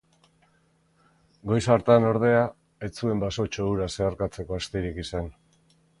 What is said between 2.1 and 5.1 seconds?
ordea, ez zuen basotxo hura zeharkatzeko astirik